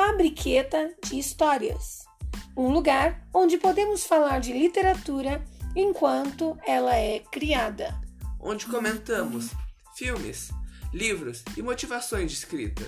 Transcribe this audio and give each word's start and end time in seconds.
Fabriqueta 0.00 0.94
de 1.04 1.18
Histórias 1.18 2.06
um 2.56 2.70
lugar 2.70 3.28
onde 3.34 3.58
podemos 3.58 4.06
falar 4.06 4.40
de 4.40 4.50
literatura 4.50 5.44
enquanto 5.76 6.58
ela 6.66 6.96
é 6.96 7.18
criada. 7.30 8.00
Onde 8.40 8.64
comentamos 8.64 9.50
filmes, 9.94 10.50
livros 10.90 11.44
e 11.54 11.60
motivações 11.60 12.30
de 12.30 12.38
escrita. 12.38 12.82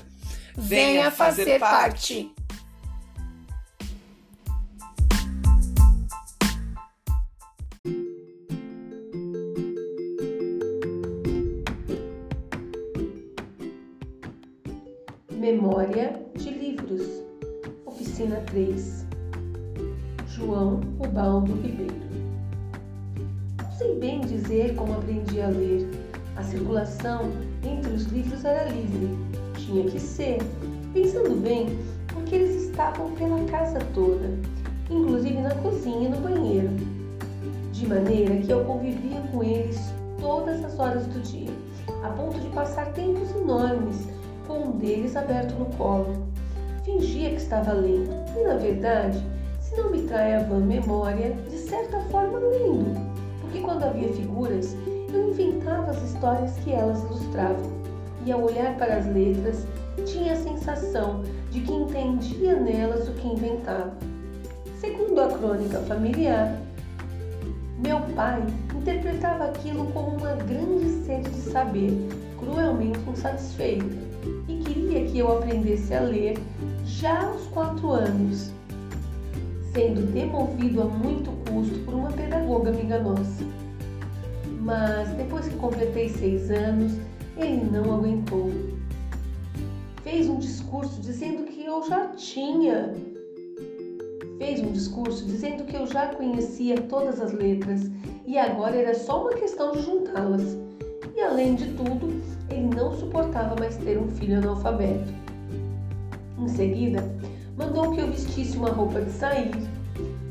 Venha, 0.57 1.11
fazer, 1.11 1.45
fazer 1.45 1.59
parte. 1.59 2.25
parte. 2.25 2.43
Memória 15.31 16.19
de. 16.39 16.52
Oficina 18.13 18.43
3. 18.51 19.07
João 20.29 20.81
Ubaldo 21.03 21.55
Ribeiro. 21.55 21.95
Sei 23.79 23.95
bem 23.95 24.21
dizer 24.21 24.75
como 24.75 24.93
aprendi 24.93 25.41
a 25.41 25.49
ler. 25.49 25.89
A 26.37 26.43
circulação 26.43 27.31
entre 27.65 27.91
os 27.91 28.05
livros 28.09 28.45
era 28.45 28.69
livre. 28.69 29.09
Tinha 29.57 29.85
que 29.85 29.99
ser. 29.99 30.37
Pensando 30.93 31.41
bem, 31.41 31.79
porque 32.09 32.35
eles 32.35 32.65
estavam 32.65 33.13
pela 33.13 33.43
casa 33.47 33.79
toda, 33.95 34.29
inclusive 34.91 35.41
na 35.41 35.55
cozinha 35.55 36.09
e 36.09 36.11
no 36.11 36.19
banheiro. 36.19 36.69
De 37.73 37.89
maneira 37.89 38.37
que 38.37 38.51
eu 38.51 38.63
convivia 38.67 39.23
com 39.33 39.43
eles 39.43 39.81
todas 40.21 40.63
as 40.63 40.79
horas 40.79 41.07
do 41.07 41.19
dia, 41.23 41.55
a 42.05 42.11
ponto 42.11 42.39
de 42.39 42.49
passar 42.49 42.93
tempos 42.93 43.31
enormes 43.31 44.07
com 44.47 44.65
um 44.65 44.73
deles 44.73 45.17
aberto 45.17 45.55
no 45.55 45.65
colo. 45.77 46.31
Fingia 46.93 47.31
que 47.31 47.37
estava 47.37 47.73
lendo 47.73 48.11
e, 48.37 48.45
na 48.45 48.55
verdade, 48.57 49.19
se 49.61 49.75
não 49.77 49.91
me 49.91 50.03
trai 50.03 50.35
a 50.35 50.43
vã 50.43 50.59
memória, 50.59 51.35
de 51.49 51.57
certa 51.57 51.99
forma 52.11 52.39
lendo, 52.39 52.95
porque 53.41 53.61
quando 53.61 53.85
havia 53.85 54.13
figuras, 54.13 54.77
eu 55.11 55.31
inventava 55.31 55.91
as 55.91 56.03
histórias 56.03 56.53
que 56.59 56.71
elas 56.71 57.03
ilustravam, 57.05 57.71
e 58.27 58.31
ao 58.33 58.43
olhar 58.43 58.77
para 58.77 58.97
as 58.97 59.07
letras, 59.07 59.67
tinha 60.05 60.35
a 60.35 60.37
sensação 60.37 61.23
de 61.51 61.61
que 61.61 61.73
entendia 61.73 62.57
nelas 62.57 63.09
o 63.09 63.13
que 63.13 63.27
inventava. 63.27 63.95
Segundo 64.79 65.19
a 65.19 65.29
crônica 65.29 65.79
familiar, 65.81 66.61
meu 67.79 68.01
pai 68.15 68.45
interpretava 68.77 69.45
aquilo 69.45 69.87
como 69.93 70.19
uma 70.19 70.35
grande 70.35 70.91
sede 71.07 71.31
de 71.31 71.41
saber, 71.41 71.97
cruelmente 72.39 73.01
insatisfeita, 73.09 73.97
e 74.47 74.59
queria 74.59 75.07
que 75.07 75.19
eu 75.21 75.39
aprendesse 75.39 75.95
a 75.95 76.01
ler 76.01 76.37
já 76.85 77.27
aos 77.27 77.47
quatro 77.49 77.91
anos, 77.91 78.51
sendo 79.73 80.13
demovido 80.13 80.83
a 80.83 80.85
muito 80.85 81.31
custo 81.51 81.79
por 81.85 81.95
uma 81.95 82.13
pedagoga 82.13 82.71
amiga 82.71 82.99
nossa. 82.99 83.45
Mas 84.61 85.09
depois 85.11 85.49
que 85.49 85.57
completei 85.57 86.09
seis 86.09 86.51
anos, 86.51 86.93
ele 87.37 87.65
não 87.71 87.95
aguentou. 87.95 88.51
Fez 90.03 90.29
um 90.29 90.39
discurso 90.39 91.01
dizendo 91.01 91.45
que 91.45 91.65
eu 91.65 91.83
já 91.89 92.09
tinha. 92.09 92.95
Fez 94.39 94.61
um 94.61 94.73
discurso 94.73 95.25
dizendo 95.25 95.65
que 95.65 95.77
eu 95.77 95.87
já 95.87 96.09
conhecia 96.09 96.81
todas 96.83 97.21
as 97.21 97.33
letras 97.33 97.91
e 98.27 98.37
agora 98.39 98.77
era 98.77 98.95
só 98.95 99.23
uma 99.23 99.35
questão 99.35 99.73
de 99.73 99.83
juntá-las. 99.83 100.57
E 101.15 101.21
além 101.21 101.55
de 101.55 101.67
tudo, 101.75 102.21
ele 102.51 102.75
não 102.75 102.93
suportava 102.93 103.55
mais 103.57 103.77
ter 103.77 103.99
um 103.99 104.09
filho 104.09 104.39
analfabeto. 104.39 105.22
Em 106.43 106.49
seguida, 106.49 107.05
mandou 107.57 107.93
que 107.93 108.01
eu 108.01 108.09
vestisse 108.09 108.57
uma 108.57 108.71
roupa 108.71 109.01
de 109.01 109.13
sair, 109.13 109.53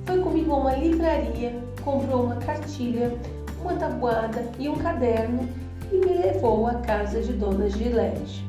foi 0.05 0.19
comigo 0.19 0.51
a 0.51 0.57
uma 0.57 0.75
livraria, 0.75 1.57
comprou 1.81 2.25
uma 2.25 2.35
cartilha, 2.35 3.17
uma 3.61 3.75
tabuada 3.75 4.43
e 4.59 4.67
um 4.67 4.75
caderno 4.75 5.47
e 5.89 5.95
me 5.95 6.17
levou 6.17 6.67
à 6.67 6.75
casa 6.81 7.21
de 7.21 7.31
Dona 7.31 7.69
Gilete. 7.69 8.45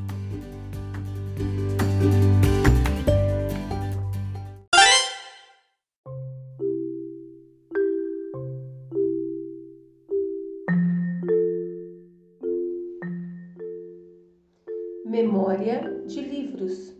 Memória 15.06 16.02
de 16.08 16.20
livros. 16.22 16.92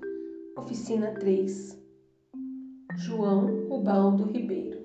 Oficina 0.55 1.13
3. 1.13 1.79
João 2.95 3.67
Ubaldo 3.71 4.25
Ribeiro. 4.25 4.83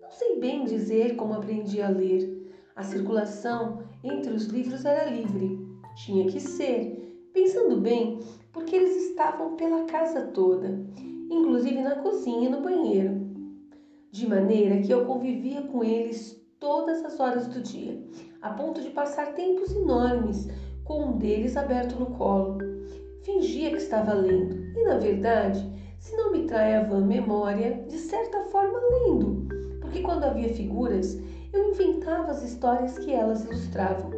Não 0.00 0.10
sei 0.12 0.38
bem 0.38 0.64
dizer 0.64 1.16
como 1.16 1.34
aprendi 1.34 1.82
a 1.82 1.88
ler. 1.88 2.54
A 2.76 2.84
circulação 2.84 3.82
entre 4.04 4.32
os 4.32 4.46
livros 4.46 4.84
era 4.84 5.10
livre. 5.10 5.58
Tinha 5.96 6.26
que 6.26 6.38
ser, 6.38 7.28
pensando 7.32 7.80
bem, 7.80 8.20
porque 8.52 8.76
eles 8.76 9.08
estavam 9.08 9.56
pela 9.56 9.86
casa 9.86 10.28
toda, 10.28 10.80
inclusive 11.28 11.82
na 11.82 11.96
cozinha 11.96 12.48
e 12.48 12.52
no 12.52 12.62
banheiro. 12.62 13.26
De 14.12 14.28
maneira 14.28 14.80
que 14.82 14.92
eu 14.92 15.04
convivia 15.04 15.62
com 15.62 15.82
eles 15.82 16.40
todas 16.60 17.04
as 17.04 17.18
horas 17.18 17.48
do 17.48 17.60
dia, 17.60 18.00
a 18.40 18.50
ponto 18.50 18.80
de 18.80 18.90
passar 18.90 19.34
tempos 19.34 19.72
enormes 19.72 20.46
com 20.84 21.06
um 21.06 21.18
deles 21.18 21.56
aberto 21.56 21.98
no 21.98 22.06
colo. 22.06 22.58
Fingia 23.22 23.70
que 23.70 23.76
estava 23.76 24.14
lendo. 24.14 24.56
E, 24.76 24.82
na 24.82 24.98
verdade, 24.98 25.64
se 26.00 26.16
não 26.16 26.32
me 26.32 26.44
trai 26.44 26.74
a 26.74 26.82
vã 26.82 27.00
memória, 27.00 27.84
de 27.88 27.96
certa 27.96 28.40
forma 28.46 28.80
lendo, 28.90 29.46
porque 29.80 30.00
quando 30.00 30.24
havia 30.24 30.52
figuras, 30.52 31.16
eu 31.52 31.70
inventava 31.70 32.32
as 32.32 32.42
histórias 32.42 32.98
que 32.98 33.12
elas 33.12 33.44
ilustravam, 33.44 34.10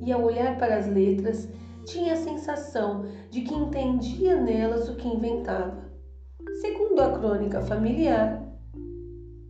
e 0.00 0.12
ao 0.12 0.22
olhar 0.22 0.56
para 0.58 0.76
as 0.76 0.86
letras, 0.86 1.48
tinha 1.84 2.12
a 2.12 2.16
sensação 2.16 3.04
de 3.30 3.40
que 3.40 3.52
entendia 3.52 4.36
nelas 4.36 4.88
o 4.88 4.94
que 4.94 5.08
inventava. 5.08 5.82
Segundo 6.60 7.00
a 7.00 7.18
crônica 7.18 7.60
familiar, 7.62 8.40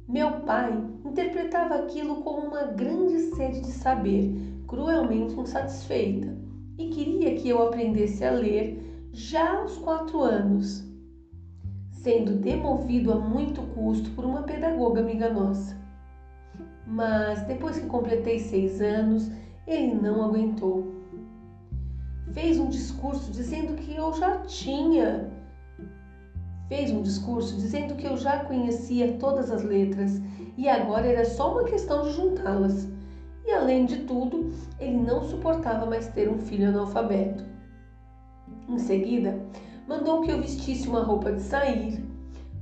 meu 0.09 0.41
pai 0.41 0.73
interpretava 1.05 1.75
aquilo 1.75 2.23
como 2.23 2.47
uma 2.47 2.65
grande 2.65 3.19
sede 3.35 3.61
de 3.61 3.73
saber, 3.73 4.33
cruelmente 4.67 5.39
insatisfeita, 5.39 6.35
e 6.79 6.89
queria 6.89 7.35
que 7.35 7.51
eu 7.51 7.63
aprendesse 7.63 8.25
a 8.25 8.31
ler 8.31 8.92
já 9.13 9.59
aos 9.59 9.77
quatro 9.77 10.23
anos 10.23 10.91
sendo 11.91 12.33
demovido 12.33 13.13
a 13.13 13.17
muito 13.17 13.63
custo 13.75 14.11
por 14.11 14.25
uma 14.25 14.43
pedagoga 14.43 15.01
amiga 15.01 15.31
nossa. 15.31 15.77
Mas 16.85 17.43
depois 17.43 17.79
que 17.79 17.87
completei 17.87 18.41
seis 18.41 18.81
anos, 18.81 19.31
ele 19.67 19.95
não 19.95 20.25
aguentou. 20.25 20.85
Fez 22.33 22.59
um 22.59 22.69
discurso 22.69 23.31
dizendo 23.31 23.75
que 23.75 23.95
eu 23.95 24.13
já 24.15 24.39
tinha. 24.41 25.31
Fez 26.69 26.91
um 26.91 27.03
discurso 27.03 27.57
dizendo 27.57 27.95
que 27.95 28.07
eu 28.07 28.17
já 28.17 28.39
conhecia 28.45 29.13
todas 29.19 29.51
as 29.51 29.63
letras 29.63 30.21
e 30.57 30.69
agora 30.69 31.07
era 31.07 31.25
só 31.25 31.53
uma 31.53 31.65
questão 31.65 32.03
de 32.03 32.13
juntá-las. 32.13 32.89
E 33.45 33.53
além 33.53 33.85
de 33.85 33.99
tudo, 33.99 34.51
ele 34.81 34.97
não 34.97 35.23
suportava 35.23 35.87
mais 35.87 36.09
ter 36.09 36.29
um 36.29 36.39
filho 36.39 36.69
analfabeto. 36.69 37.52
Em 38.69 38.79
seguida, 38.79 39.41
mandou 39.87 40.23
que 40.23 40.31
eu 40.31 40.41
vestisse 40.41 40.89
uma 40.89 41.03
roupa 41.03 41.33
de 41.33 41.43
sair. 41.43 42.03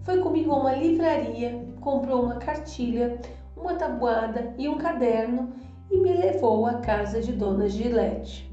Foi 0.03 0.19
comigo 0.21 0.53
a 0.53 0.59
uma 0.59 0.73
livraria, 0.73 1.67
comprou 1.81 2.25
uma 2.25 2.37
cartilha, 2.37 3.21
uma 3.57 3.75
tabuada 3.75 4.55
e 4.59 4.69
um 4.69 4.79
caderno 4.79 5.53
e 5.91 5.99
me 5.99 6.15
levou 6.15 6.67
à 6.67 6.75
casa 6.75 7.21
de 7.21 7.33
Dona 7.33 7.69
Gilete. 7.69 8.50